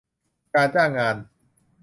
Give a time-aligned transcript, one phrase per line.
[0.53, 1.15] การจ้างงาน